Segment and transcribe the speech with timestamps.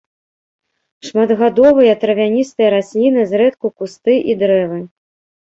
[1.09, 4.79] Шматгадовыя травяністыя расліны, зрэдку кусты і дрэвы.